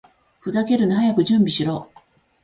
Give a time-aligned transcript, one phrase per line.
[0.39, 0.95] ふざけるな！
[0.95, 1.91] 早く準備しろ！